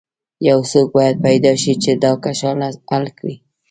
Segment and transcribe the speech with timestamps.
[0.49, 3.35] یو څوک باید پیدا شي چې دا کشاله حل کړي.